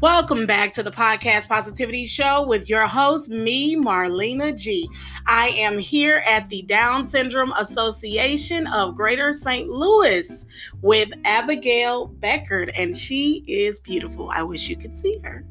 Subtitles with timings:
[0.00, 4.88] Welcome back to the Podcast Positivity Show with your host, me, Marlena G.
[5.26, 9.68] I am here at the Down Syndrome Association of Greater St.
[9.68, 10.46] Louis
[10.80, 14.30] with Abigail Beckord, and she is beautiful.
[14.32, 15.44] I wish you could see her.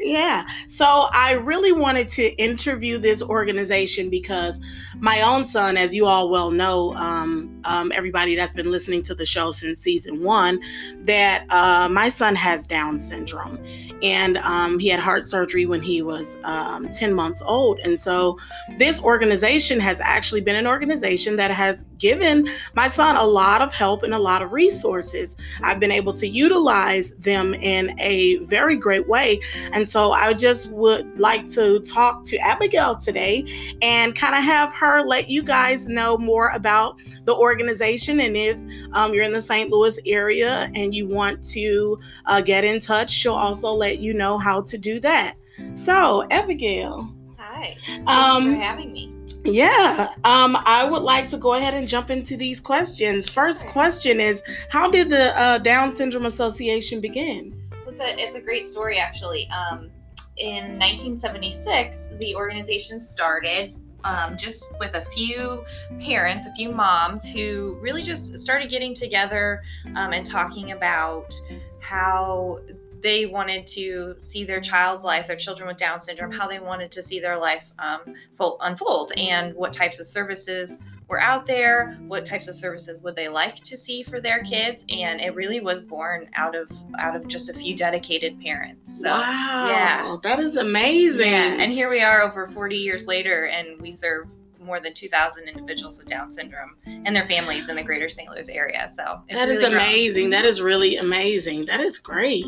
[0.00, 0.48] Yeah.
[0.66, 4.62] So I really wanted to interview this organization because
[4.98, 9.14] my own son, as you all well know, um, um, everybody that's been listening to
[9.14, 10.60] the show since season one,
[11.04, 13.58] that uh, my son has Down syndrome.
[14.02, 17.78] And um, he had heart surgery when he was um, 10 months old.
[17.80, 18.38] And so
[18.78, 23.72] this organization has actually been an organization that has given my son a lot of
[23.72, 25.36] help and a lot of resources.
[25.62, 29.40] I've been able to utilize them in a very great way.
[29.72, 33.46] And so I just would like to talk to Abigail today
[33.80, 38.20] and kind of have her let you guys know more about the organization.
[38.20, 38.58] And if
[38.92, 39.70] um, you're in the St.
[39.70, 44.38] Louis area and you want to uh, get in touch, she'll also let you know
[44.38, 45.36] how to do that.
[45.74, 47.12] So, Abigail.
[47.38, 47.76] Hi.
[47.86, 49.10] Thank Um, you for having me.
[49.44, 53.28] Yeah, um, I would like to go ahead and jump into these questions.
[53.28, 57.54] First question is How did the uh, Down Syndrome Association begin?
[57.86, 59.46] It's a it's a great story actually.
[59.48, 59.90] Um,
[60.38, 65.64] in 1976, the organization started um, just with a few
[66.00, 69.62] parents, a few moms who really just started getting together
[69.96, 71.34] um, and talking about
[71.80, 72.60] how
[73.00, 76.90] they wanted to see their child's life, their children with Down syndrome, how they wanted
[76.92, 78.00] to see their life um,
[78.36, 80.78] fo- unfold, and what types of services
[81.14, 84.84] were out there, what types of services would they like to see for their kids,
[84.88, 89.00] and it really was born out of out of just a few dedicated parents.
[89.00, 90.16] So, wow, yeah.
[90.24, 91.30] that is amazing.
[91.30, 94.26] yeah, and here we are over 40 years later, and we serve
[94.64, 98.28] more than 2,000 individuals with Down syndrome and their families in the greater St.
[98.30, 98.88] Louis area.
[98.92, 99.82] So it's That is really grown.
[99.82, 100.30] amazing.
[100.30, 101.66] That is really amazing.
[101.66, 102.46] That is great.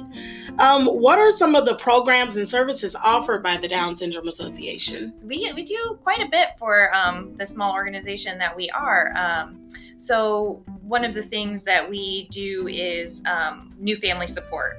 [0.58, 5.14] Um, what are some of the programs and services offered by the Down Syndrome Association?
[5.22, 9.12] we, we do quite a bit for um, the small organization that we are.
[9.16, 14.78] Um, so, one of the things that we do is um, new family support.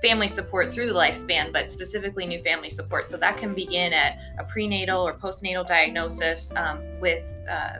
[0.00, 3.06] Family support through the lifespan, but specifically new family support.
[3.06, 7.78] So, that can begin at a prenatal or postnatal diagnosis um, with uh,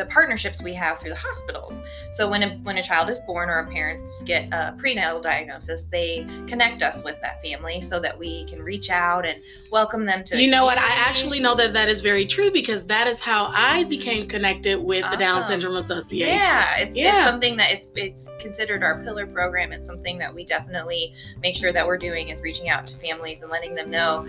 [0.00, 1.82] the partnerships we have through the hospitals.
[2.10, 5.84] So when a when a child is born or a parents get a prenatal diagnosis,
[5.84, 10.24] they connect us with that family so that we can reach out and welcome them
[10.24, 10.42] to.
[10.42, 10.78] You know what?
[10.78, 13.90] I actually know that that is very true because that is how I mm-hmm.
[13.90, 15.46] became connected with the Down ah.
[15.46, 16.34] Syndrome Association.
[16.34, 17.16] Yeah, it's, Yeah.
[17.16, 19.72] it's something that it's it's considered our pillar program.
[19.72, 21.12] It's something that we definitely
[21.42, 24.26] make sure that we're doing is reaching out to families and letting them know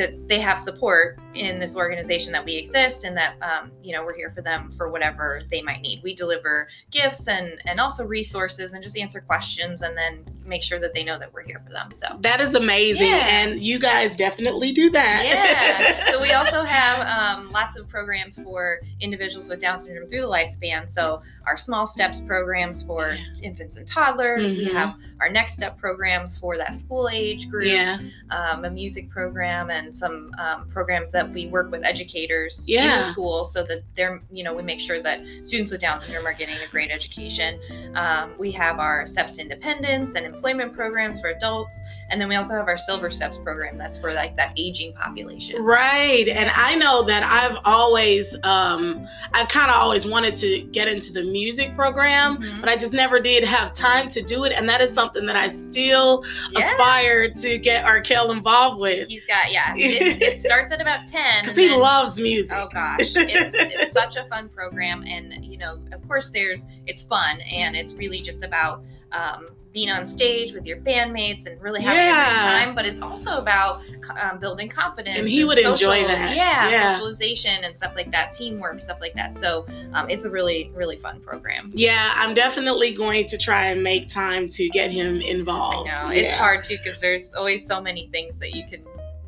[0.00, 4.02] that they have support in this organization that we exist and that um, you know
[4.02, 6.00] we're here for them for whatever they might need.
[6.02, 10.78] We deliver gifts and and also resources and just answer questions and then make sure
[10.80, 11.88] that they know that we're here for them.
[11.94, 12.06] So.
[12.20, 13.08] That is amazing.
[13.08, 13.28] Yeah.
[13.30, 15.22] And you guys definitely do that.
[15.24, 16.10] Yeah.
[16.10, 20.26] so we also have um, lots of programs for individuals with Down syndrome through the
[20.28, 20.90] lifespan.
[20.90, 24.52] So our small steps programs for infants and toddlers.
[24.52, 24.72] We Mhm.
[24.72, 27.66] have our next step programs for that school age group.
[27.68, 27.98] yeah.
[28.30, 32.96] Um, a music program and some um, programs that we work with educators in Yeah.
[32.98, 36.26] the school so that they're you know we make sure that students with Down syndrome
[36.26, 37.58] are getting a great education.
[37.94, 41.80] Um, we have our steps independence and employment programs for adults,
[42.10, 45.62] and then we also have our silver steps program that's for like that aging population.
[45.62, 46.26] Right.
[46.28, 51.12] And I know that I've always um I've kind of always wanted to get into
[51.12, 52.60] the music program, Mhm.
[52.60, 55.36] but I just never did have time to do it and that is something that
[55.36, 56.64] I still Yeah.
[56.72, 59.69] aspire to get our Arkel involved with He's got yeah.
[59.76, 61.44] It, it starts at about ten.
[61.44, 62.56] cuz he then- loves music.
[62.56, 67.02] Oh gosh, it's, it's such a fun program, and you know, of course, there's it's
[67.02, 68.82] fun, and it's really just about
[69.12, 72.24] um, being on stage with your bandmates and really having a Yeah.
[72.24, 72.74] great time.
[72.74, 73.80] But it's also about
[74.20, 75.16] um, building confidence.
[75.20, 76.34] And he would enjoy that.
[76.34, 76.92] Yeah, Yeah.
[76.94, 79.36] socialization and stuff like that, teamwork, stuff like that.
[79.36, 81.70] So um, it's a really, really fun program.
[81.72, 85.88] Yeah, I'm definitely going to try and make time to get him involved.
[85.88, 86.22] I know Yeah.
[86.22, 88.82] it's hard too because there's always so many things that you can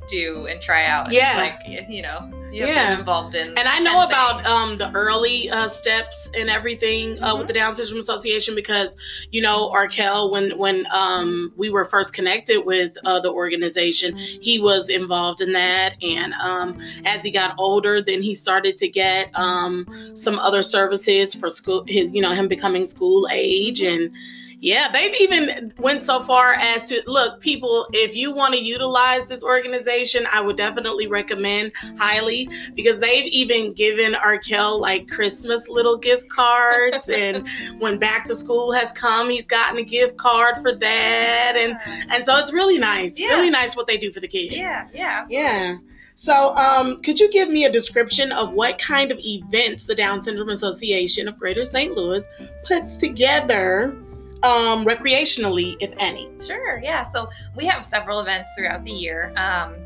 [0.09, 1.13] do and try out.
[1.13, 1.37] Yeah.
[1.37, 2.91] like you know, you have Yeah.
[2.91, 3.49] been involved in.
[3.57, 7.75] And I know about um, the early uh, steps and everything uh, with the Down
[7.75, 8.97] Syndrome Association because
[9.31, 14.59] you know Arkel when when um, we were first connected with uh, the organization, he
[14.61, 19.31] was involved in that, and um, as he got older, then he started to get
[19.39, 21.85] um, some other services for school.
[21.87, 24.13] His you know him becoming school age and.
[24.63, 29.27] Yeah, they've even went so far as to look, people, if you want to utilize
[29.27, 35.97] this organization, I would definitely recommend highly because they've even given Arkell like Christmas little
[35.97, 37.45] gift cards and
[37.81, 41.77] when back to school has come, he's gotten a gift card for that and
[42.13, 43.19] and so it's really nice.
[43.19, 43.31] Yeah.
[43.31, 44.55] Really nice what they do for the kids.
[44.55, 45.27] Yeah, yeah.
[45.29, 45.79] Yeah.
[46.15, 50.23] So, um, could you give me a description of what kind of events the Down
[50.23, 51.97] Syndrome Association of Greater St.
[51.97, 52.25] Louis
[52.65, 53.97] puts together
[54.43, 56.31] um, recreationally, if any?
[56.45, 57.03] Sure, yeah.
[57.03, 59.33] So we have several events throughout the year.
[59.37, 59.77] Um,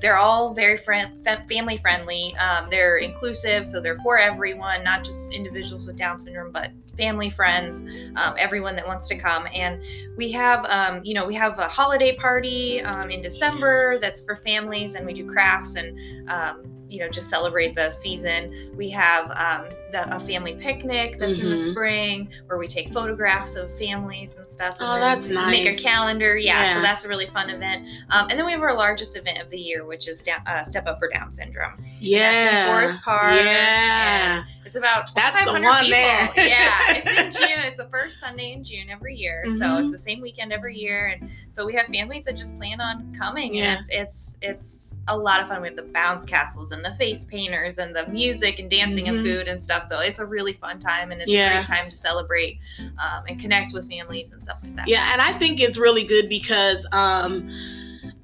[0.00, 2.34] they're all very friend, family friendly.
[2.36, 7.30] Um, they're inclusive, so they're for everyone, not just individuals with Down syndrome, but family,
[7.30, 7.84] friends,
[8.16, 9.46] um, everyone that wants to come.
[9.54, 9.80] And
[10.16, 14.36] we have, um, you know, we have a holiday party um, in December that's for
[14.36, 19.30] families, and we do crafts and um, you know just celebrate the season we have
[19.30, 21.46] um, the, a family picnic that's mm-hmm.
[21.46, 21.70] in the mm-hmm.
[21.72, 25.82] spring where we take photographs of families and stuff and oh that's nice make a
[25.82, 28.76] calendar yeah, yeah, so that's a really fun event um, and then we have our
[28.76, 32.72] largest event of the year which is down, uh, step up for down syndrome yeah
[32.72, 35.90] forest park yeah it's about that's the one people.
[35.90, 39.58] there yeah it's in june it's the first sunday in june every year mm-hmm.
[39.58, 42.80] so it's the same weekend every year and so we have families that just plan
[42.80, 43.76] on coming yeah.
[43.76, 46.94] and it's it's it's a lot of fun we have the bounce castles and the
[46.94, 49.16] face painters and the music and dancing mm-hmm.
[49.16, 49.81] and food and stuff.
[49.88, 51.52] So it's a really fun time and it's yeah.
[51.52, 54.88] a great time to celebrate um, and connect with families and stuff like that.
[54.88, 57.48] Yeah, and I think it's really good because um,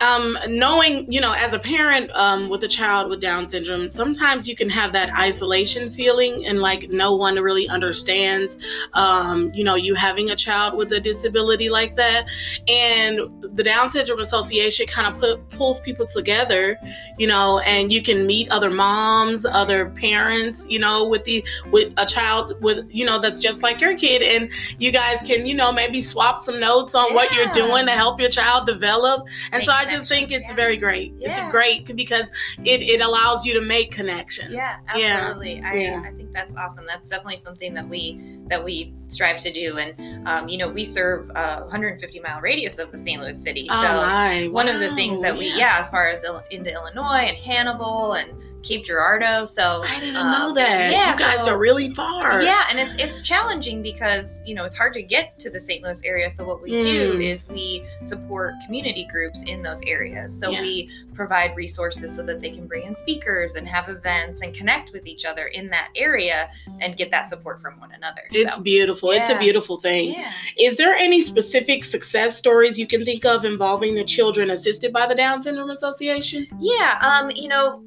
[0.00, 4.48] um, knowing, you know, as a parent um, with a child with Down syndrome, sometimes
[4.48, 8.58] you can have that isolation feeling and like no one really understands,
[8.94, 12.26] um, you know, you having a child with a disability like that.
[12.68, 13.18] And
[13.56, 16.78] the Down Syndrome Association kind of put, pulls people together,
[17.18, 21.92] you know, and you can meet other moms, other parents, you know, with the with
[21.96, 25.54] a child with, you know, that's just like your kid, and you guys can, you
[25.54, 27.14] know, maybe swap some notes on yeah.
[27.14, 29.26] what you're doing to help your child develop.
[29.50, 30.56] And so I just think it's yeah.
[30.56, 31.14] very great.
[31.18, 31.30] Yeah.
[31.30, 32.30] It's great because
[32.64, 34.54] it, it allows you to make connections.
[34.54, 35.62] Yeah, absolutely.
[35.62, 36.02] I, yeah.
[36.04, 36.84] I think that's awesome.
[36.86, 39.78] That's definitely something that we that we strive to do.
[39.78, 43.20] And um, you know, we serve a 150 mile radius of the St.
[43.20, 43.68] Louis city.
[43.68, 47.36] So oh one of the things that we yeah, as far as into Illinois and
[47.36, 48.30] Hannibal and
[48.62, 49.44] Cape Girardeau.
[49.44, 50.90] So I didn't um, know that.
[50.90, 52.42] Yeah, you guys so, go really far.
[52.42, 55.82] Yeah, and it's it's challenging because you know it's hard to get to the St.
[55.82, 56.30] Louis area.
[56.30, 56.82] So what we mm.
[56.82, 60.38] do is we support community groups in those areas.
[60.38, 60.60] So yeah.
[60.60, 64.92] we provide resources so that they can bring in speakers and have events and connect
[64.92, 66.48] with each other in that area
[66.80, 68.22] and get that support from one another.
[68.30, 69.12] It's so, beautiful.
[69.12, 69.20] Yeah.
[69.20, 70.12] It's a beautiful thing.
[70.12, 70.32] Yeah.
[70.58, 75.06] Is there any specific success stories you can think of involving the children assisted by
[75.06, 76.46] the Down Syndrome Association?
[76.60, 77.82] Yeah, um, you know,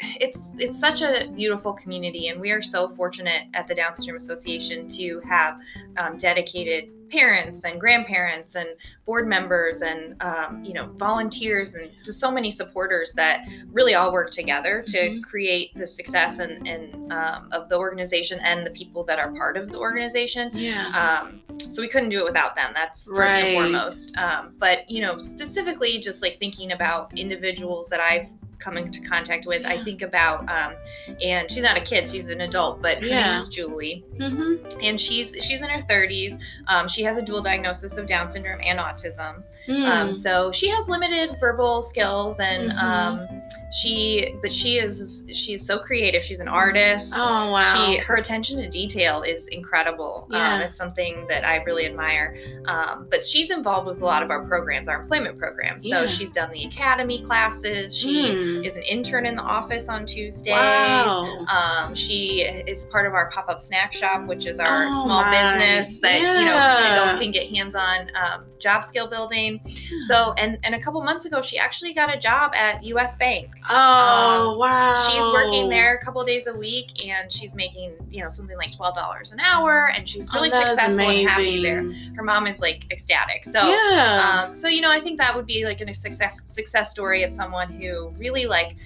[0.00, 4.16] it's it's such a beautiful community, and we are so fortunate at the Down Syndrome
[4.16, 5.60] Association to have
[5.96, 8.70] um, dedicated parents and grandparents and
[9.04, 14.12] board members and um, you know volunteers and just so many supporters that really all
[14.12, 15.20] work together to mm-hmm.
[15.20, 19.56] create the success and, and um, of the organization and the people that are part
[19.56, 20.50] of the organization.
[20.54, 20.88] Yeah.
[21.22, 22.72] Um, so we couldn't do it without them.
[22.74, 23.44] That's first right.
[23.44, 24.16] and foremost.
[24.16, 28.28] Um, but you know, specifically, just like thinking about individuals that I've
[28.62, 29.66] come into contact with.
[29.66, 30.74] I think about, um,
[31.22, 33.32] and she's not a kid; she's an adult, but her yeah.
[33.32, 34.66] name is Julie, mm-hmm.
[34.82, 36.38] and she's she's in her 30s.
[36.68, 39.84] Um, she has a dual diagnosis of Down syndrome and autism, mm.
[39.84, 42.78] um, so she has limited verbal skills, and mm-hmm.
[42.78, 43.42] um,
[43.72, 46.22] she but she is she's so creative.
[46.22, 47.12] She's an artist.
[47.16, 47.74] Oh wow!
[47.74, 50.26] She her attention to detail is incredible.
[50.30, 50.60] Um, yeah.
[50.60, 52.36] it's something that I really admire.
[52.66, 55.88] Um, but she's involved with a lot of our programs, our employment programs.
[55.88, 56.06] So yeah.
[56.06, 57.96] she's done the academy classes.
[57.96, 58.66] She mm mm.
[58.66, 60.52] is an intern in the office on Tuesdays.
[60.52, 61.46] Wow.
[61.46, 65.22] Um, she is part of our pop up snack shop, which is our oh small
[65.22, 65.30] my.
[65.30, 66.40] business that yeah.
[66.40, 69.60] you know adults can get hands on um, job skill building.
[69.64, 70.00] Hmm.
[70.00, 73.16] So, and and a couple months ago, she actually got a job at U.S.
[73.16, 73.50] Bank.
[73.68, 75.08] Oh um, wow!
[75.10, 78.74] She's working there a couple days a week, and she's making you know something like
[78.74, 81.88] twelve dollars an hour, and she's oh, really oh, successful and happy there.
[82.14, 83.44] Her mom is like ecstatic.
[83.44, 84.44] So yeah.
[84.46, 87.32] Um, so you know, I think that would be like a success success story of
[87.32, 88.76] someone who really like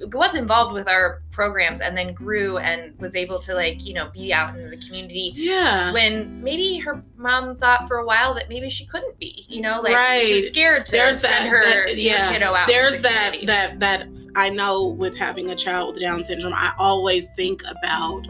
[0.00, 4.08] was involved with our programs and then grew and was able to like you know
[4.10, 8.48] be out in the community yeah when maybe her mom thought for a while that
[8.48, 10.24] maybe she couldn't be you know like right.
[10.24, 12.32] she's scared to there's send that, her, that, yeah.
[12.32, 13.46] kiddo out there's the that community.
[13.46, 18.26] that that i know with having a child with down syndrome i always think about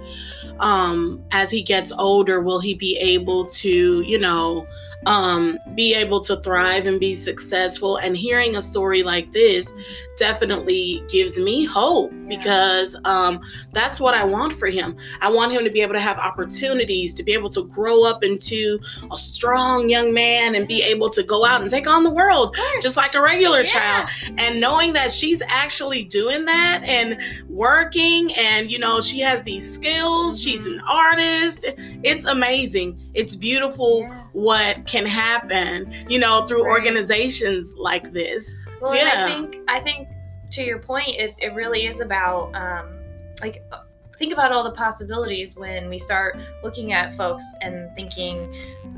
[0.60, 4.66] um as he gets older will he be able to you know
[5.06, 7.96] um, be able to thrive and be successful.
[7.98, 9.72] And hearing a story like this
[10.16, 12.36] definitely gives me hope Yeah.
[12.38, 13.40] because um,
[13.72, 14.96] that's what I want for him.
[15.20, 18.22] I want him to be able to have opportunities, to be able to grow up
[18.24, 18.78] into
[19.10, 22.56] a strong young man and be able to go out and take on the world
[22.80, 23.66] just like a regular Yeah.
[23.66, 24.08] child.
[24.38, 27.18] And knowing that she's actually doing that and
[27.48, 31.64] working, and you know, she has these skills, she's an artist.
[32.02, 32.98] It's amazing.
[33.14, 34.23] It's beautiful Yeah.
[34.34, 36.70] What can happen, you know, through Right.
[36.70, 38.54] organizations like this.
[38.80, 39.24] Well, Yeah.
[39.26, 40.08] I think I think
[40.50, 42.98] to your point, it, it really is about um,
[43.40, 43.78] like uh,
[44.18, 48.52] think about all the possibilities when we start looking at folks and thinking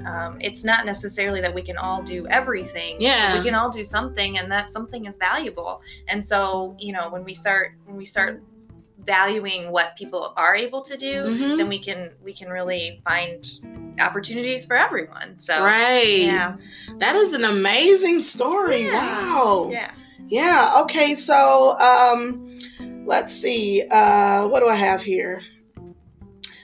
[0.07, 2.97] um, it's not necessarily that we can all do everything.
[3.00, 3.37] Yeah.
[3.37, 5.83] we can all do something, and that something is valuable.
[6.09, 8.43] And so you know when we start when we start
[9.05, 11.59] valuing what people are able to do, Mhm.
[11.59, 13.45] then we can we can really find
[14.00, 15.37] opportunities for everyone.
[15.38, 16.21] So Right.
[16.21, 16.57] yeah,
[16.99, 18.85] That is an amazing story.
[18.85, 18.93] Yeah.
[19.35, 19.69] Wow.
[19.73, 19.91] yeah.
[20.29, 20.71] Yeah.
[20.83, 21.15] Okay.
[21.15, 22.59] So, um,
[23.05, 23.85] let's see.
[23.91, 25.41] Uh, what do I have here?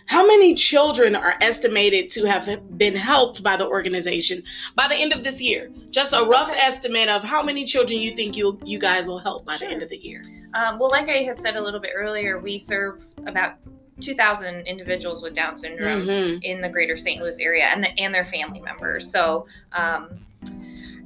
[0.06, 2.46] How many children are estimated to have
[2.76, 4.42] been helped by the organization
[4.74, 5.70] by the end of this year?
[5.90, 6.58] Just a rough Okay.
[6.60, 9.68] estimate of how many children you think you you guys will help by Sure.
[9.68, 10.20] the end of the year.
[10.54, 13.54] Um, well, like I had said a little bit earlier, we serve about
[14.00, 16.42] 2,000 individuals with Down syndrome Mhm.
[16.42, 17.20] in the greater St.
[17.20, 19.10] Louis area and, the, and their family members.
[19.10, 20.08] So, um,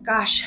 [0.04, 0.44] gosh,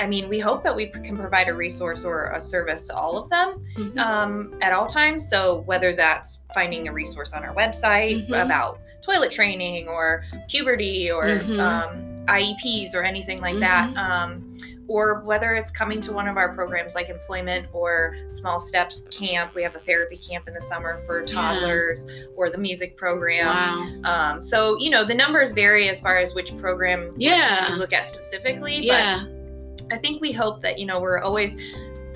[0.00, 3.16] I mean, we hope that we can provide a resource or a service to all
[3.16, 3.98] of them Mhm.
[3.98, 5.28] um, at all times.
[5.28, 8.42] So, whether that's finding a resource on our website Mhm.
[8.44, 11.60] about toilet training or puberty or Mhm.
[11.60, 13.60] um, IEPs or anything like Mhm.
[13.60, 14.56] that, um,
[14.86, 19.54] or whether it's coming to one of our programs like employment or small steps camp.
[19.54, 22.06] We have a therapy camp in the summer for toddlers
[22.36, 24.02] or the music program.
[24.02, 24.32] Wow.
[24.32, 27.70] Um, so, you know, the numbers vary as far as which program Yeah.
[27.70, 28.76] you look at specifically.
[28.86, 29.24] Yeah.
[29.24, 31.56] But I think we hope that, you know, we're always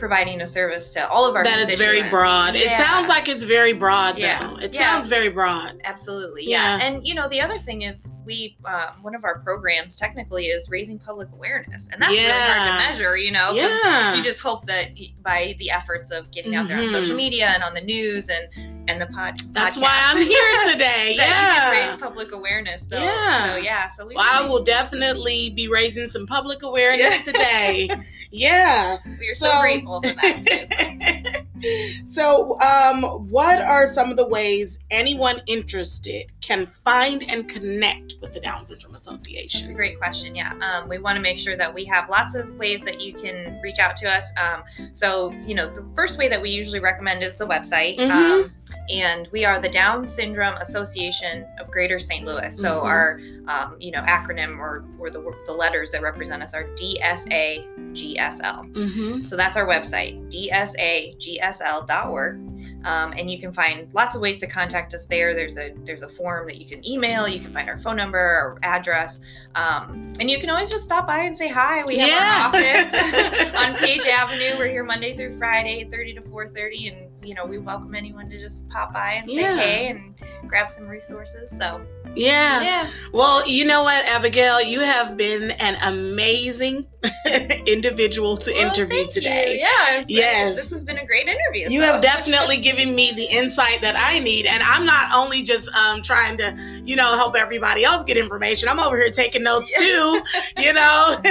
[0.03, 2.57] providing a service to all of our That is very broad.
[2.57, 4.21] It sounds like it's very broad, though.
[4.23, 4.57] Yeah.
[4.61, 4.81] It Yeah.
[4.81, 5.81] sounds very broad.
[5.85, 6.77] Absolutely, yeah.
[6.79, 6.85] Yeah.
[6.85, 10.69] And you know, the other thing is, we um, one of our programs technically is
[10.69, 13.17] raising public awareness, and that's really hard to measure.
[13.17, 14.17] You know, Yeah.
[14.17, 14.89] you just hope that
[15.23, 16.91] by the efforts of getting out there on Mhm.
[16.91, 19.41] social media and on the news and and the pod.
[19.53, 21.15] That's podcast, why I'm here today.
[21.17, 21.71] yeah.
[21.71, 22.87] raise public awareness.
[22.89, 23.55] So, Yeah.
[23.55, 23.89] So yeah.
[23.89, 24.15] So we.
[24.17, 27.89] Well, I will definitely be raising some public awareness today.
[28.35, 28.97] Yeah.
[29.21, 31.33] We are so, so- grateful for that too.
[31.35, 31.41] so,
[32.61, 38.41] um, what are some of the ways anyone interested can find and connect with the
[38.41, 39.61] Down Syndrome Association?
[39.61, 40.35] That's a great question.
[40.35, 43.15] Yeah, um, we want to make sure that we have lots of ways that you
[43.15, 44.31] can reach out to us.
[44.37, 48.11] Um, so, you know, the first way that we usually recommend is the website, Mhm.
[48.11, 48.53] um,
[48.91, 52.25] and we are the Down Syndrome Association of Greater St.
[52.25, 52.55] Louis.
[52.57, 52.85] So Mhm.
[52.85, 57.63] our, um, you know, acronym or or the the letters that represent us are DSAGSL.
[58.73, 59.25] Mm-hmm.
[59.25, 60.31] So that's our website,
[61.61, 62.37] dsagsl.org,
[62.85, 65.35] um, and you can find lots of ways to contact us there.
[65.35, 67.29] There's a there's a form that you can email.
[67.29, 69.21] You can find our phone number, our address,
[69.55, 71.85] um, and you can always just stop by and say hi.
[71.85, 72.43] We have Yeah.
[72.43, 74.57] our office on Page Avenue.
[74.59, 78.39] We're here Monday through Friday, 30 to 4:30, and you know we welcome anyone to
[78.39, 79.57] just pop by and say Yeah.
[79.57, 80.15] hey and
[80.49, 81.51] grab some resources.
[81.57, 81.81] So
[82.15, 82.61] Yeah.
[82.63, 86.87] yeah, Well, you know what, Abigail, you have been an amazing
[87.67, 89.23] individual to Well, interview thank you.
[89.23, 89.59] today.
[89.61, 90.05] Yeah.
[90.09, 90.57] Yes.
[90.57, 91.69] This has been a great interview.
[91.71, 95.43] You so- have definitely given me the insight that I need, and I'm not only
[95.43, 98.69] just um, trying to, you know, help everybody else get information.
[98.69, 100.21] I'm over here taking notes too,
[100.59, 101.17] you know.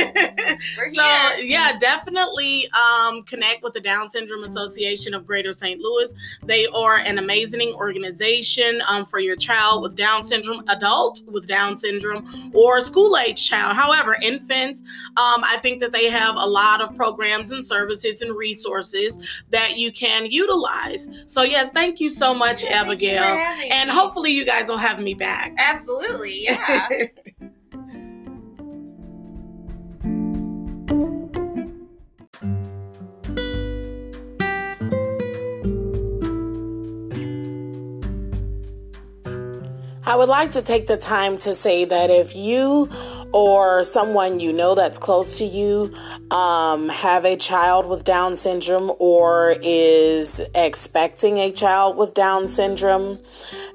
[0.93, 5.79] So yeah, definitely um, connect with the Down Syndrome Association of Greater St.
[5.79, 6.13] Louis.
[6.43, 11.77] They are an amazing organization um, for your child with Down syndrome, adult with Down
[11.77, 13.75] syndrome, or school age child.
[13.75, 18.35] However, infants, um, I think that they have a lot of programs and services and
[18.35, 21.09] resources that you can utilize.
[21.27, 23.71] So yes, thank you so much, Yeah, thank you for Abigail.
[23.71, 25.40] And hopefully you guys will have me back.
[25.57, 26.87] Absolutely, yeah.
[40.03, 42.89] I would like to take the time to say that if you
[43.33, 45.93] or someone you know that's close to you
[46.31, 53.19] um, have a child with Down syndrome or is expecting a child with Down syndrome,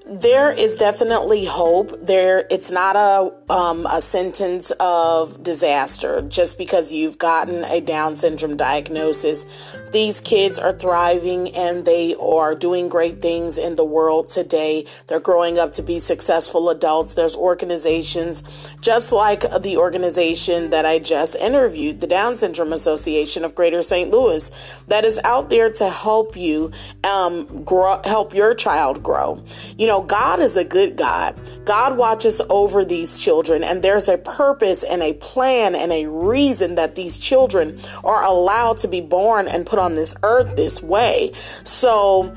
[0.07, 2.07] there is definitely hope.
[2.07, 8.17] There, it's not a um, a sentence of disaster just because you've gotten a Down
[8.17, 9.47] syndrome diagnosis.
[9.93, 14.87] These kids are thriving and they are doing great things in the world today.
[15.07, 17.15] They're growing up to be successful adults.
[17.15, 18.43] There's organizations
[18.81, 24.11] just like the organization that I just interviewed, the Down Syndrome Association of Greater St.
[24.11, 24.51] Louis,
[24.89, 26.73] that is out there to help you
[27.05, 29.43] um, grow, help your child grow.
[29.77, 31.39] You know, God is a good God.
[31.65, 36.75] God watches over these children, and there's a purpose and a plan and a reason
[36.77, 41.33] that these children are allowed to be born and put on this earth this way.
[41.65, 42.35] So,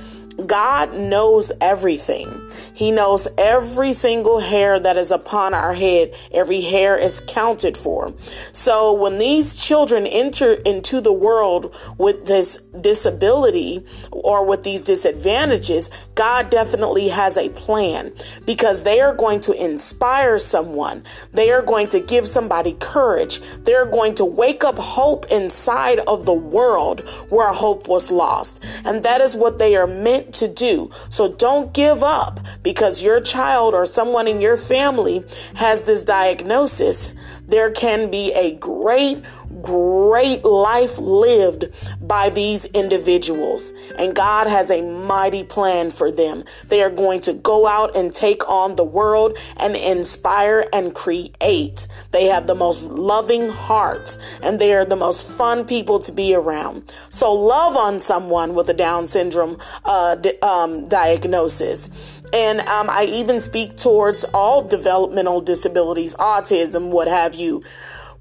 [0.47, 2.51] God knows everything.
[2.73, 6.13] He knows every single hair that is upon our head.
[6.31, 8.13] Every hair is counted for.
[8.51, 15.89] So when these children enter into the world with this disability or with these disadvantages,
[16.15, 18.13] God definitely has a plan
[18.45, 21.03] because they are going to inspire someone.
[21.33, 23.41] They are going to give somebody courage.
[23.63, 28.61] They're going to wake up hope inside of the world where hope was lost.
[28.85, 30.91] And that is what they are meant to do.
[31.09, 35.23] So don't give up because your child or someone in your family
[35.55, 37.11] has this diagnosis.
[37.47, 39.23] There can be a great
[39.61, 41.65] great life lived
[42.01, 43.73] by these individuals.
[43.97, 46.43] And God has a mighty plan for them.
[46.67, 51.87] They are going to go out and take on the world and inspire and create.
[52.11, 56.33] They have the most loving hearts and they are the most fun people to be
[56.33, 56.91] around.
[57.09, 61.89] So love on someone with a Down syndrome uh, um, diagnosis.
[62.31, 67.63] And um, I even speak towards all developmental disabilities, autism, what have you.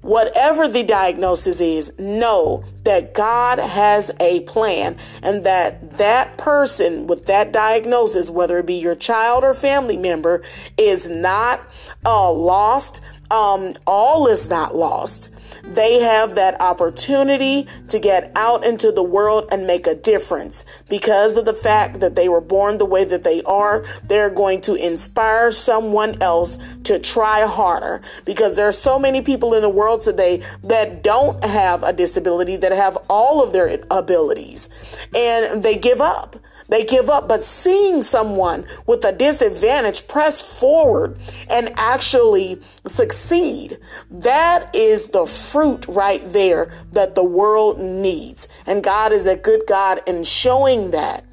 [0.01, 7.25] Whatever the diagnosis is, know that God has a plan and that that person with
[7.25, 10.41] that diagnosis, whether it be your child or family member,
[10.77, 11.61] is not
[12.05, 13.01] uh, lost.
[13.29, 15.29] Um, all is not lost
[15.63, 20.65] they have that opportunity to get out into the world and make a difference.
[20.87, 24.61] Because of the fact that they were born the way that they are, they're going
[24.61, 28.01] to inspire someone else to try harder.
[28.25, 32.55] Because there are so many people in the world today that don't have a disability,
[32.57, 34.69] that have all of their abilities,
[35.15, 36.35] and they give up.
[36.69, 41.17] They give up, but seeing someone with a disadvantage press forward
[41.49, 43.79] and actually succeed,
[44.11, 48.47] that is the fruit right there that the world needs.
[48.67, 51.25] And God is a good God in showing that.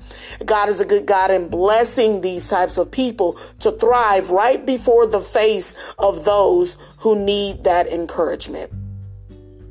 [0.44, 5.06] God is a good God in blessing these types of people to thrive right before
[5.06, 8.72] the face of those who need that encouragement.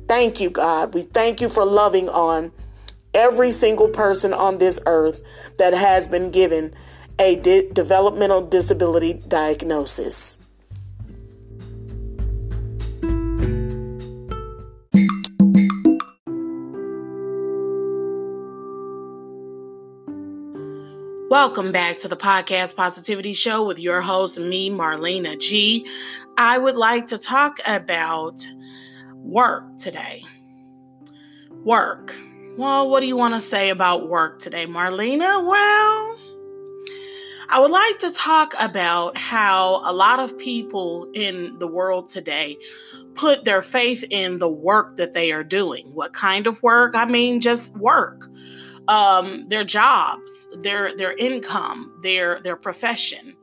[0.06, 0.94] Thank you, God.
[0.94, 2.52] We thank you for loving on
[3.16, 5.22] every single person on this earth
[5.56, 6.72] that has been given
[7.18, 7.34] a
[7.72, 10.36] developmental disability diagnosis.
[21.30, 25.88] Welcome back to the Podcast Positivity Show with your host, me, Marlena G.
[26.36, 28.46] I would like to talk about
[29.14, 30.22] work today.
[31.64, 32.14] Work.
[32.56, 35.44] Well, what do you want to say about work today, Marlena?
[35.46, 36.16] Well,
[37.50, 42.56] I would like to talk about how a lot of people in the world today
[43.14, 45.88] put their faith in the work that they are doing.
[45.92, 46.96] What kind of work?
[46.96, 48.26] I mean, just work.
[48.88, 53.36] Um, their jobs, their their income, their their profession.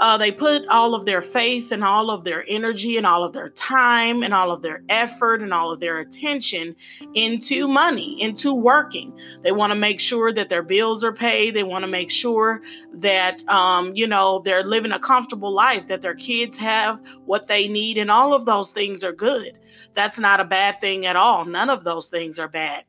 [0.00, 3.32] Uh, they put all of their faith and all of their energy and all of
[3.32, 6.74] their time and all of their effort and all of their attention
[7.14, 9.16] into money, into working.
[9.42, 11.54] They want to make sure that their bills are paid.
[11.54, 12.62] They want to make sure
[12.94, 17.68] that, um, you know, they're living a comfortable life, that their kids have what they
[17.68, 19.58] need, and all of those things are good.
[19.94, 21.44] That's not a bad thing at all.
[21.44, 22.84] None of those things are bad.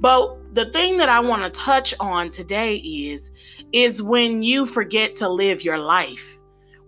[0.00, 3.30] But the thing that I want to touch on today is
[3.72, 6.41] is when you forget to live your life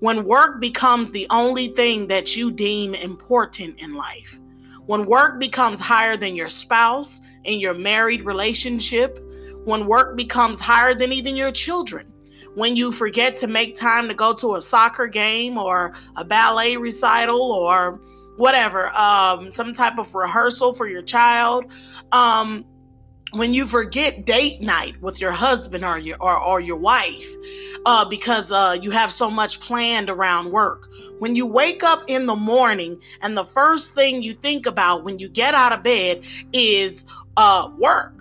[0.05, 4.39] when work becomes the only thing that you deem important in life,
[4.85, 9.19] when work becomes higher than your spouse in your married relationship,
[9.65, 12.07] when work becomes higher than even your children,
[12.55, 16.77] when you forget to make time to go to a soccer game or a ballet
[16.77, 17.99] recital or
[18.37, 21.65] whatever, um, some type of rehearsal for your child,
[22.13, 22.63] um,
[23.33, 27.27] when you forget date night with your husband or your or, or your wife
[27.87, 30.89] uh, because uh, you have so much planned around work.
[31.19, 35.19] When you wake up in the morning and the first thing you think about when
[35.19, 37.05] you get out of bed is
[37.37, 38.14] uh, work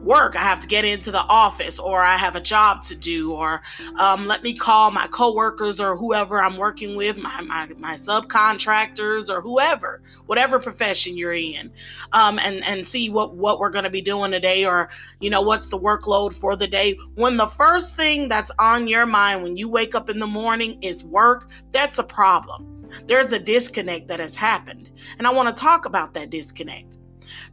[0.00, 0.36] work.
[0.36, 3.62] I have to get into the office, or I have a job to do, or
[3.96, 9.28] um, let me call my coworkers or whoever I'm working with, my, my, my subcontractors
[9.28, 11.70] or whoever, whatever profession you're in,
[12.12, 15.42] um, and, and see what, what we're going to be doing today, or, you know,
[15.42, 16.96] what's the workload for the day.
[17.14, 20.82] When the first thing that's on your mind when you wake up in the morning
[20.82, 24.90] is work, that's a problem there's a disconnect that has happened.
[25.18, 26.99] And I want to talk about that disconnect.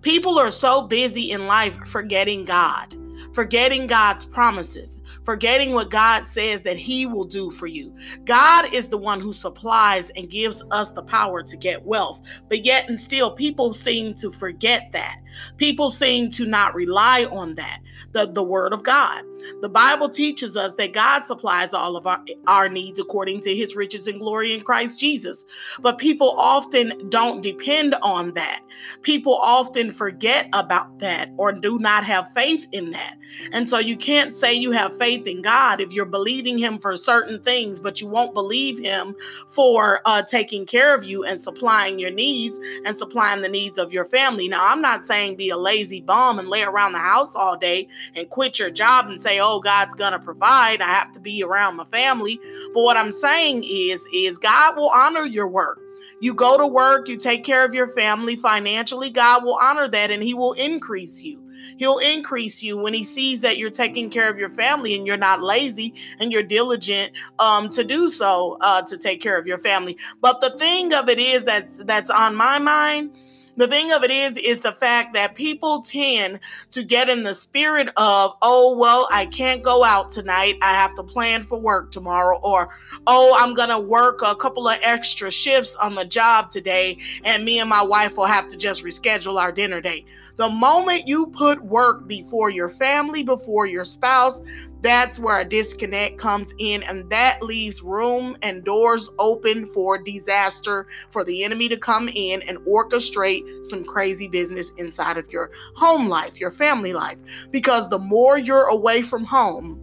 [0.02, 2.96] People are so busy in life forgetting God,
[3.34, 7.96] forgetting God's promises, forgetting what God says that He will do for you.
[8.26, 12.22] God is the one who supplies and gives us the power to get wealth.
[12.48, 15.20] But yet and still, people seem to forget that.
[15.58, 17.80] People seem to not rely on that,
[18.14, 19.24] the, the word of God.
[19.62, 23.76] The Bible teaches us that God supplies all of our, our needs according to his
[23.76, 25.46] riches and glory in Christ Jesus.
[25.80, 28.62] But people often don't depend on that.
[29.02, 33.16] People often forget about that or do not have faith in that.
[33.52, 36.96] And so you can't say you have faith in God if you're believing him for
[36.98, 39.16] certain things, but you won't believe him
[39.48, 43.94] for uh, taking care of you and supplying your needs and supplying the needs of
[43.94, 44.48] your family.
[44.48, 47.88] Now, I'm not saying be a lazy bum and lay around the house all day
[48.16, 50.82] and quit your job and say, "Oh, God's going to provide.
[50.82, 52.40] I have to be around my family."
[52.74, 55.80] But what I'm saying is is God will honor your work.
[56.20, 60.10] You go to work, you take care of your family financially, God will honor that
[60.10, 61.40] and he will increase you.
[61.78, 65.16] He'll increase you when he sees that you're taking care of your family and you're
[65.16, 69.60] not lazy and you're diligent um, to do so uh, to take care of your
[69.60, 69.96] family.
[70.20, 73.12] But the thing of it is that that's on my mind
[73.58, 76.40] the thing of it is is the fact that people tend
[76.72, 80.56] to get in the spirit of oh well i can't go out tonight.
[80.62, 82.70] I have to plan for work tomorrow or
[83.08, 87.60] oh i'm gonna work a couple of extra shifts on the job today and me
[87.60, 90.06] and my wife will have to just reschedule our dinner date.
[90.36, 94.42] The moment you put work before your family before your spouse
[94.82, 100.88] that's where a disconnect comes in, and that leaves room and doors open for disaster
[101.10, 106.08] for the enemy to come in and orchestrate some crazy business inside of your home
[106.08, 107.18] life, your family life.
[107.52, 109.82] Because the more you're away from home,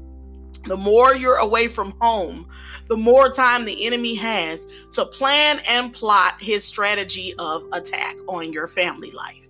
[0.67, 2.49] the more you're away from home,
[2.89, 8.53] the more time the enemy has to plan and plot his strategy of attack on
[8.53, 9.49] your family life.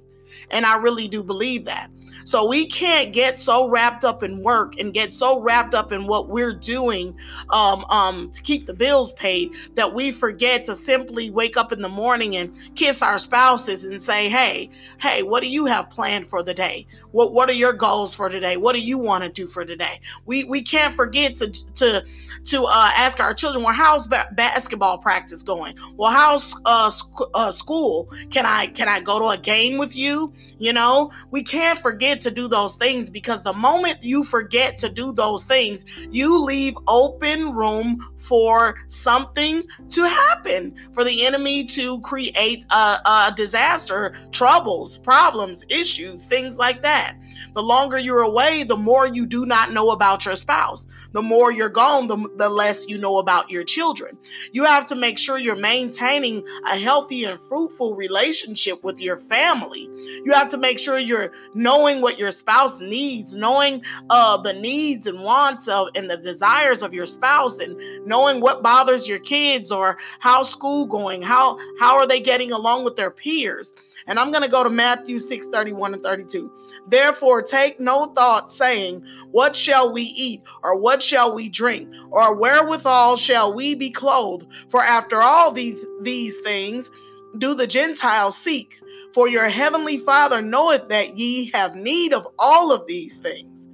[0.50, 1.90] And I really do believe that.
[2.24, 6.06] So we can't get so wrapped up in work and get so wrapped up in
[6.06, 7.16] what we're doing
[7.50, 11.82] um, um, to keep the bills paid that we forget to simply wake up in
[11.82, 16.28] the morning and kiss our spouses and say, "Hey, hey, what do you have planned
[16.28, 16.86] for the day?
[17.12, 18.56] What What are your goals for today?
[18.56, 22.04] What do you want to do for today?" We we can't forget to to
[22.44, 25.76] to uh, ask our children, "Well, how's ba- basketball practice going?
[25.96, 28.08] Well, how's uh, sc- uh, school?
[28.30, 32.20] Can I can I go to a game with you?" You know, we can't forget
[32.22, 36.74] to do those things because the moment you forget to do those things, you leave
[36.86, 44.98] open room for something to happen, for the enemy to create a, a disaster, troubles,
[44.98, 47.16] problems, issues, things like that.
[47.54, 50.86] The longer you're away, the more you do not know about your spouse.
[51.12, 54.16] The more you're gone, the, the less you know about your children.
[54.52, 59.88] You have to make sure you're maintaining a healthy and fruitful relationship with your family.
[60.24, 65.06] You have to make sure you're knowing what your spouse needs, knowing uh, the needs
[65.06, 67.76] and wants of and the desires of your spouse, and
[68.06, 72.84] knowing what bothers your kids or how school going, how how are they getting along
[72.84, 73.74] with their peers.
[74.06, 76.50] And I'm going to go to Matthew 6 31 and 32.
[76.88, 80.42] Therefore, take no thought, saying, What shall we eat?
[80.62, 81.88] Or what shall we drink?
[82.10, 84.46] Or wherewithal shall we be clothed?
[84.70, 86.90] For after all these, these things
[87.38, 88.78] do the Gentiles seek.
[89.14, 93.68] For your heavenly Father knoweth that ye have need of all of these things.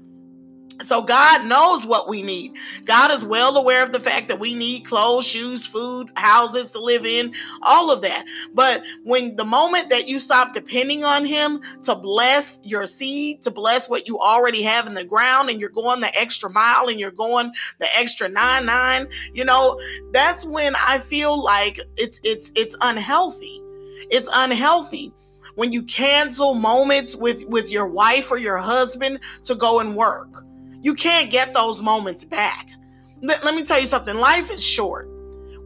[0.82, 2.54] So God knows what we need.
[2.86, 6.80] God is well aware of the fact that we need clothes, shoes, food, houses to
[6.80, 8.24] live in, all of that.
[8.54, 13.50] But when the moment that you stop depending on him to bless your seed, to
[13.50, 16.98] bless what you already have in the ground and you're going the extra mile and
[16.98, 19.80] you're going the extra 9 9, you know,
[20.12, 23.60] that's when I feel like it's it's it's unhealthy.
[24.10, 25.12] It's unhealthy
[25.56, 30.44] when you cancel moments with with your wife or your husband to go and work
[30.82, 32.68] you can't get those moments back.
[33.22, 35.08] Let, let me tell you something life is short.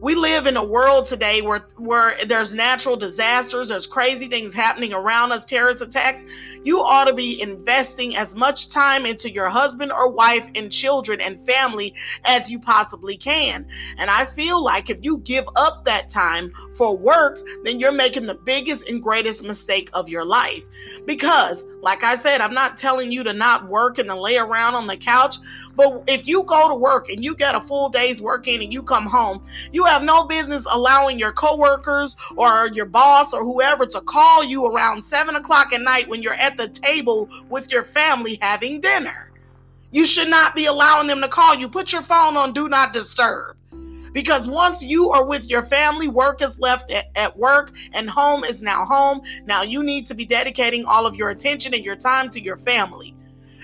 [0.01, 4.93] We live in a world today where, where there's natural disasters, there's crazy things happening
[4.93, 6.25] around us, terrorist attacks.
[6.63, 11.21] You ought to be investing as much time into your husband or wife and children
[11.21, 11.93] and family
[12.25, 13.65] as you possibly can.
[13.97, 18.25] And I feel like if you give up that time for work, then you're making
[18.25, 20.65] the biggest and greatest mistake of your life.
[21.05, 24.75] Because, like I said, I'm not telling you to not work and to lay around
[24.75, 25.37] on the couch,
[25.75, 28.73] but if you go to work and you get a full day's work in and
[28.73, 33.85] you come home, you have no business allowing your coworkers or your boss or whoever
[33.85, 37.83] to call you around seven o'clock at night when you're at the table with your
[37.83, 39.31] family having dinner.
[39.91, 41.69] You should not be allowing them to call you.
[41.69, 43.55] Put your phone on do not disturb
[44.11, 48.43] Because once you are with your family, work is left at, at, work and home
[48.43, 49.21] is now home.
[49.45, 52.57] Now you need to be dedicating all of your attention and your time to your
[52.57, 53.15] family.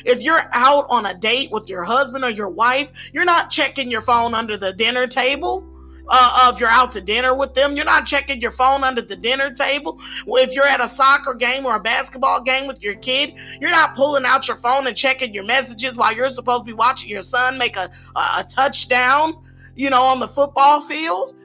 [0.06, 3.92] If you're out on a date with your husband or your wife, you're not checking
[3.92, 5.68] your phone under the dinner table.
[6.14, 9.16] Uh, if you're out to dinner with them, you're not checking your phone under the
[9.16, 10.00] dinner table.
[10.28, 13.96] If you're at a soccer game or a basketball game with your kid, you're not
[13.96, 17.22] pulling out your phone and checking your messages while you're supposed to be watching your
[17.22, 19.36] son make a, a, a touchdown
[19.76, 21.36] you know, on the football field.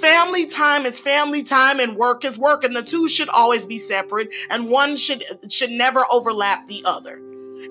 [0.00, 3.78] Family time is family time and work is work and the two should always be
[3.78, 7.20] separate and one should should never overlap the other.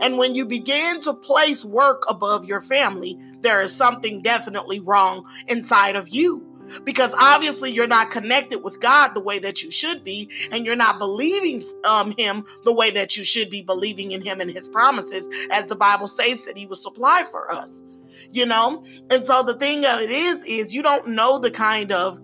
[0.01, 5.25] And when you begin to place work above your family, there is something definitely wrong
[5.47, 6.47] inside of you.
[6.85, 10.75] Because obviously you're not connected with God the way that you should be, and you're
[10.75, 14.69] not believing um, Him the way that you should be believing in Him and His
[14.69, 17.83] promises, as the Bible says that He will supply for us
[18.33, 18.83] you know?
[19.09, 22.19] And so the thing of it is, is you don't know the kind of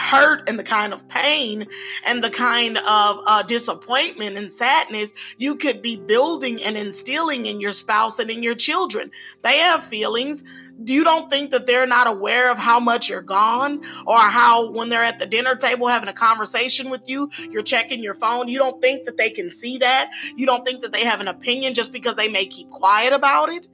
[0.00, 1.66] hurt and the kind of pain
[2.06, 2.84] and the kind of
[3.26, 8.42] uh, disappointment and sadness you could be building and instilling in your spouse and in
[8.42, 9.10] your children.
[9.42, 10.42] They have feelings.
[10.82, 14.88] You don't think that they're not aware of how much you're gone or how when
[14.88, 18.48] they're at the dinner table having a conversation with you, you're checking your phone.
[18.48, 20.10] You don't think that they can see that.
[20.36, 23.50] You don't think that they have an opinion just because they may keep quiet about
[23.50, 23.68] it.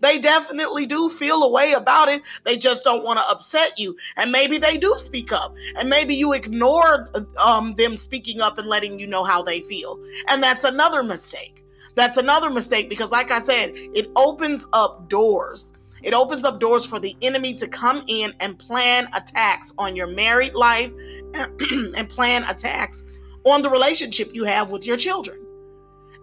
[0.00, 2.22] They definitely do feel a way about it.
[2.44, 3.96] They just don't want to upset you.
[4.16, 5.54] And maybe they do speak up.
[5.76, 7.08] And maybe you ignore
[7.44, 9.98] um, them speaking up and letting you know how they feel.
[10.28, 11.64] And that's another mistake.
[11.94, 15.72] That's another mistake because, like I said, it opens up doors.
[16.02, 20.06] It opens up doors for the enemy to come in and plan attacks on your
[20.06, 20.92] married life
[21.34, 23.04] and plan attacks
[23.44, 25.44] on the relationship you have with your children.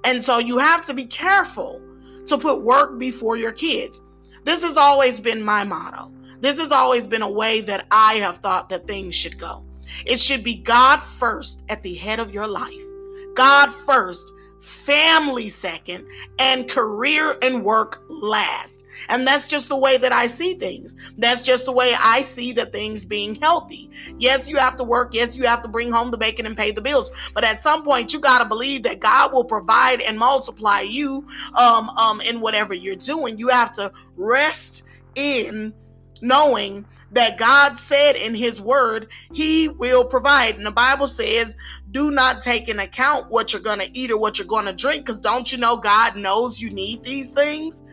[0.05, 1.81] And so you have to be careful
[2.27, 4.01] to put work before your kids.
[4.43, 6.11] This has always been my motto.
[6.39, 9.63] This has always been a way that I have thought that things should go.
[10.05, 12.83] It should be God first at the head of your life.
[13.35, 14.31] God first
[14.65, 16.05] family second,
[16.39, 18.83] and career and work last.
[19.09, 20.95] And that's just the way that I see things.
[21.17, 23.89] That's just the way I see the things being healthy.
[24.17, 25.13] Yes, you have to work.
[25.13, 27.11] Yes, you have to bring home the bacon and pay the bills.
[27.33, 31.25] But at some point, you got to believe that God will provide and multiply you
[31.55, 33.37] um, um, in whatever you're doing.
[33.37, 34.83] You have to rest
[35.15, 35.73] in
[36.21, 40.55] knowing that God said in his word, he will provide.
[40.55, 41.55] And the Bible says,
[41.91, 44.75] do not take in account what you're going to eat or what you're going to
[44.75, 47.83] drink because don't you know God knows you need these things?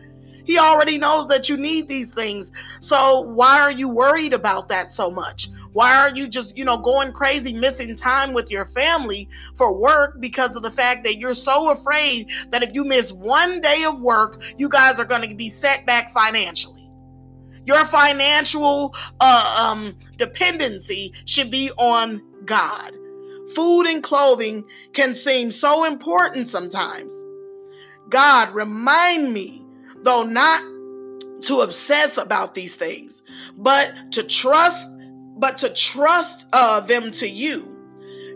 [0.43, 2.51] He already knows that you need these things.
[2.81, 5.47] So why are you worried about that so much?
[5.71, 10.19] Why are you just, you know, going crazy, missing time with your family for work
[10.19, 14.01] because of the fact that you're so afraid that if you miss one day of
[14.01, 16.82] work, you guys are going to be set back financially?
[17.65, 22.91] Your financial uh, um, dependency should be on God.
[23.55, 27.23] Food and clothing can seem so important sometimes.
[28.09, 29.63] God, remind me,
[30.01, 30.61] though not
[31.43, 33.21] to obsess about these things,
[33.57, 34.87] but to trust,
[35.37, 37.69] but to trust uh, them to you.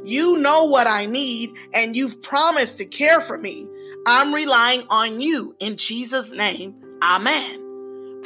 [0.04, 3.68] You know what I need, and you've promised to care for me.
[4.06, 5.56] I'm relying on you.
[5.60, 7.67] In Jesus' name, amen.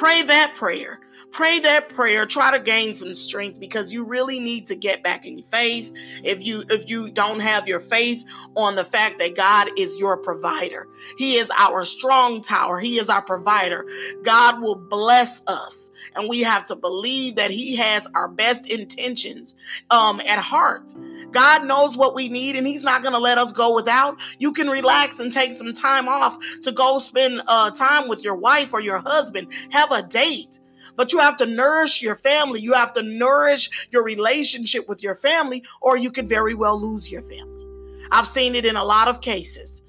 [0.01, 0.99] Pray that prayer.
[1.31, 2.25] Pray that prayer.
[2.25, 5.91] Try to gain some strength because you really need to get back in faith.
[6.23, 10.17] If you if you don't have your faith on the fact that God is your
[10.17, 10.87] provider.
[11.17, 12.79] He is our strong tower.
[12.79, 13.85] He is our provider.
[14.23, 15.89] God will bless us.
[16.15, 19.55] And we have to believe that He has our best intentions
[19.89, 20.93] um, at heart.
[21.31, 24.17] God knows what we need and He's not going to let us go without.
[24.39, 28.35] You can relax and take some time off to go spend uh, time with your
[28.35, 29.47] wife or your husband.
[29.69, 30.59] Have a date.
[31.01, 32.61] But you have to nourish your family.
[32.61, 37.09] You have to nourish your relationship with your family, or you could very well lose
[37.09, 37.65] your family.
[38.11, 39.81] I've seen it in a lot of cases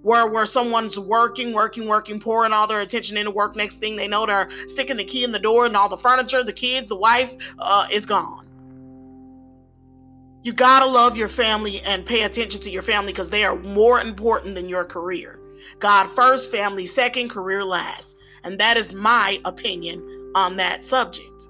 [0.00, 3.54] where where someone's working, working, working, pouring all their attention into work.
[3.56, 6.42] Next thing they know, they're sticking the key in the door, and all the furniture,
[6.42, 8.48] the kids, the wife uh, is gone.
[10.44, 14.00] You gotta love your family and pay attention to your family because they are more
[14.00, 15.38] important than your career.
[15.78, 18.16] God first, family second, career last.
[18.44, 21.48] And that is my opinion on that subject.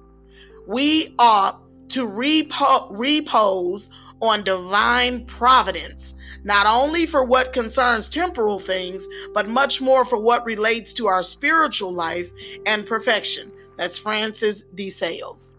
[0.66, 3.88] We ought to repo- repose
[4.22, 10.44] on divine providence, not only for what concerns temporal things, but much more for what
[10.44, 12.30] relates to our spiritual life
[12.66, 13.50] and perfection.
[13.76, 15.56] That's Francis de Sales.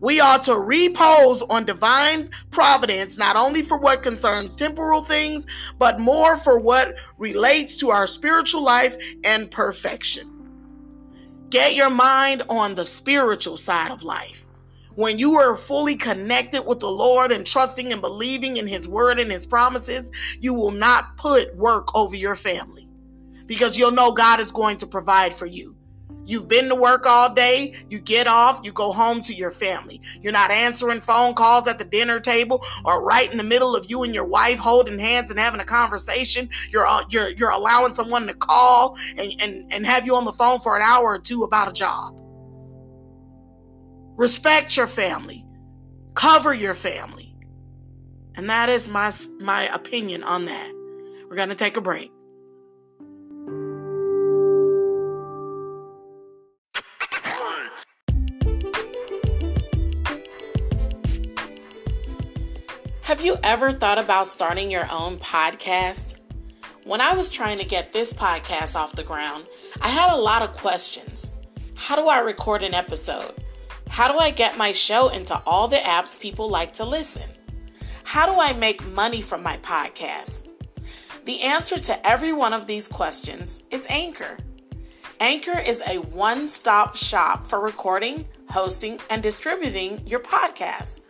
[0.00, 5.44] We ought to repose on divine providence, not only for what concerns temporal things,
[5.78, 10.37] but more for what relates to our spiritual life and perfection.
[11.50, 14.46] Get your mind on the spiritual side of life.
[14.96, 19.18] When you are fully connected with the Lord and trusting and believing in His word
[19.18, 22.86] and His promises, you will not put work over your family
[23.46, 25.77] because you'll know God is going to provide for you.
[26.28, 30.02] You've been to work all day, you get off, you go home to your family.
[30.20, 33.90] You're not answering phone calls at the dinner table or right in the middle of
[33.90, 36.50] you and your wife holding hands and having a conversation.
[36.70, 40.32] You're uh, you're you're allowing someone to call and, and, and have you on the
[40.32, 42.14] phone for an hour or two about a job.
[44.18, 45.46] Respect your family.
[46.12, 47.34] Cover your family.
[48.34, 49.10] And that is my
[49.40, 50.72] my opinion on that.
[51.30, 52.12] We're going to take a break.
[63.08, 66.16] Have you ever thought about starting your own podcast?
[66.84, 69.46] When I was trying to get this podcast off the ground,
[69.80, 71.32] I had a lot of questions.
[71.74, 73.32] How do I record an episode?
[73.88, 77.30] How do I get my show into all the apps people like to listen?
[78.04, 80.46] How do I make money from my podcast?
[81.24, 84.36] The answer to every one of these questions is Anchor.
[85.18, 91.00] Anchor is a one stop shop for recording, hosting, and distributing your podcast.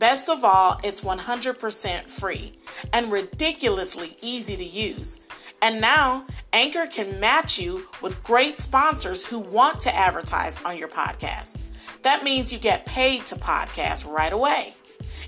[0.00, 2.58] Best of all, it's 100% free
[2.90, 5.20] and ridiculously easy to use.
[5.60, 10.88] And now, Anchor can match you with great sponsors who want to advertise on your
[10.88, 11.58] podcast.
[12.00, 14.72] That means you get paid to podcast right away.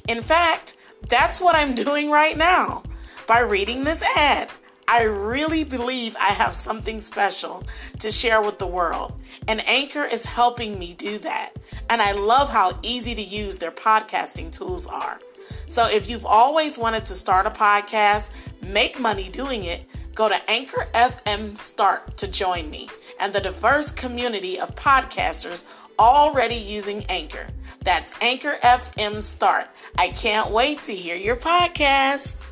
[0.08, 2.82] In fact, that's what I'm doing right now
[3.26, 4.48] by reading this ad.
[4.92, 7.64] I really believe I have something special
[8.00, 11.56] to share with the world, and Anchor is helping me do that.
[11.88, 15.18] And I love how easy to use their podcasting tools are.
[15.66, 18.28] So if you've always wanted to start a podcast,
[18.60, 23.90] make money doing it, go to Anchor FM Start to join me and the diverse
[23.90, 25.64] community of podcasters
[25.98, 27.48] already using Anchor.
[27.82, 29.68] That's Anchor FM Start.
[29.96, 32.51] I can't wait to hear your podcast.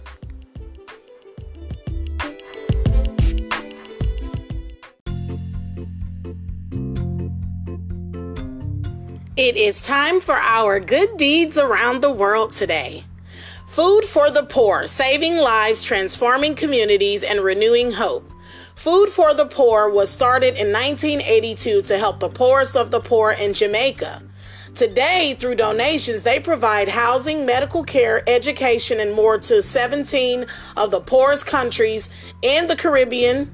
[9.36, 13.04] It is time for our good deeds around the world today.
[13.68, 18.28] Food for the Poor, saving lives, transforming communities, and renewing hope.
[18.74, 23.30] Food for the Poor was started in 1982 to help the poorest of the poor
[23.30, 24.24] in Jamaica.
[24.74, 30.44] Today, through donations, they provide housing, medical care, education, and more to 17
[30.76, 32.10] of the poorest countries
[32.42, 33.52] in the Caribbean,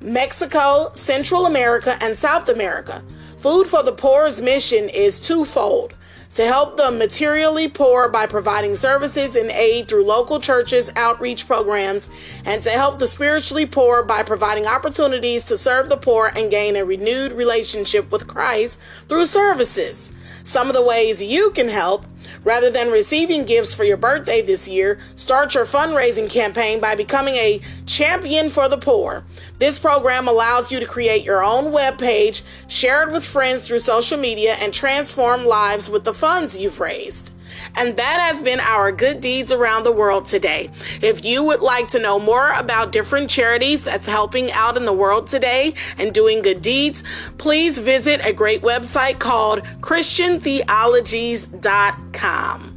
[0.00, 3.02] Mexico, Central America, and South America.
[3.40, 5.94] Food for the Poor's mission is twofold
[6.34, 12.10] to help the materially poor by providing services and aid through local churches, outreach programs,
[12.44, 16.76] and to help the spiritually poor by providing opportunities to serve the poor and gain
[16.76, 20.12] a renewed relationship with Christ through services.
[20.44, 22.04] Some of the ways you can help
[22.42, 27.34] Rather than receiving gifts for your birthday this year, start your fundraising campaign by becoming
[27.34, 29.24] a champion for the poor.
[29.58, 33.80] This program allows you to create your own web page, share it with friends through
[33.80, 37.32] social media, and transform lives with the funds you've raised.
[37.74, 40.70] And that has been our good deeds around the world today.
[41.00, 44.92] If you would like to know more about different charities that's helping out in the
[44.92, 47.02] world today and doing good deeds,
[47.38, 52.76] please visit a great website called ChristianTheologies.com.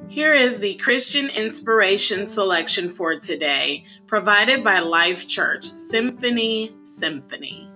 [0.08, 7.67] Here is the Christian inspiration selection for today, provided by Life Church Symphony Symphony.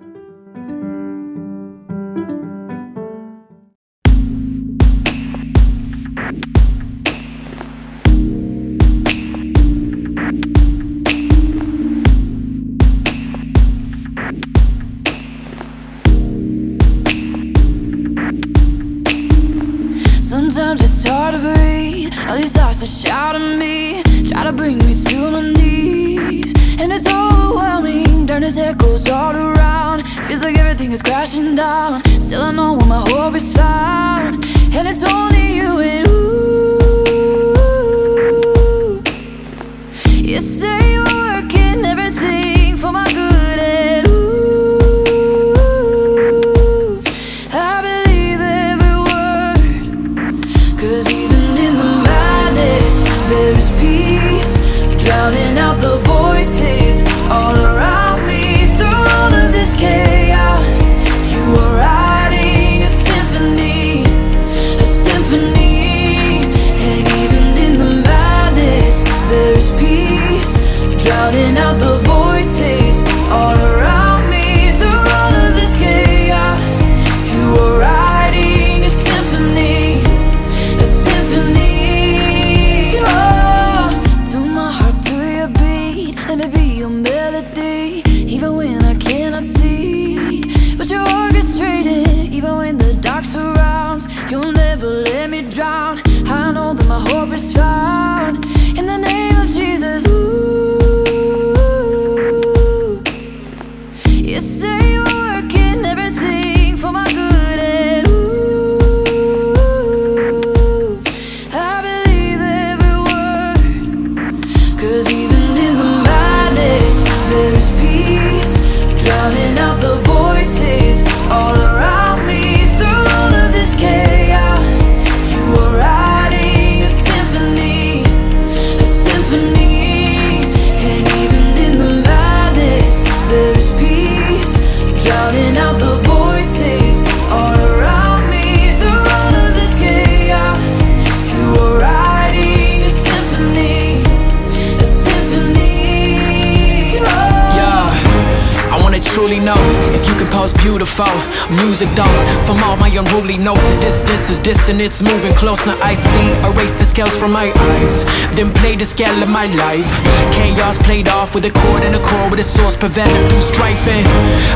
[151.62, 155.64] Music though, from all my unruly notes, the distance is distant, it's moving close.
[155.64, 158.04] Now I see, erase the scales from my eyes,
[158.34, 159.86] then play the scale of my life.
[160.34, 163.86] Chaos played off with a chord and a chord with a source, prevented through strife.
[163.86, 164.06] And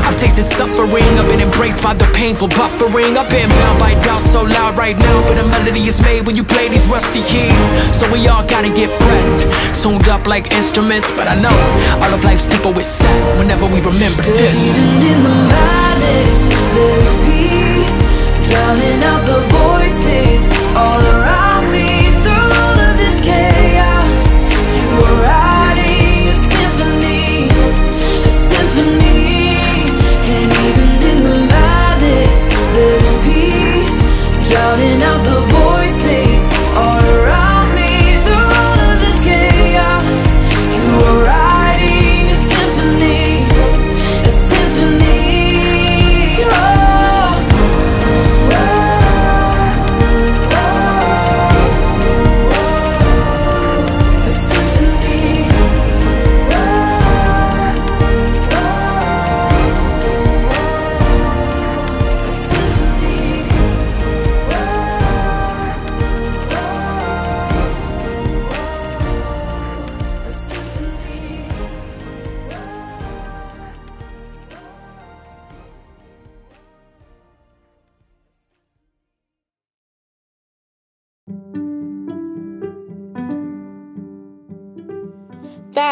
[0.05, 3.15] I've tasted suffering, I've been embraced by the painful buffering.
[3.15, 6.35] I've been bound by doubt so loud right now, but a melody is made when
[6.35, 7.63] you play these rusty keys.
[7.95, 9.47] So we all gotta get pressed,
[9.81, 11.09] tuned up like instruments.
[11.11, 11.55] But I know
[12.03, 14.77] all of life's tempo is set whenever we remember this.
[14.83, 17.95] Even in the madness, peace,
[18.49, 20.41] drowning out the voices
[20.75, 21.36] all around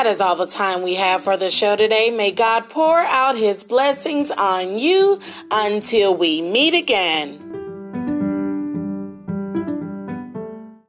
[0.06, 2.12] That is all the time we have for the show today.
[2.12, 7.45] May God pour out his blessings on you until we meet again.